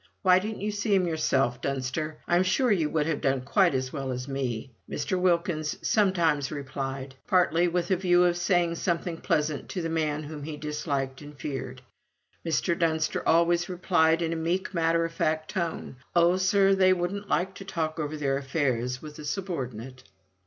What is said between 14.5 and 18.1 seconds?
matter of fact tone, "Oh, sir, they wouldn't like to talk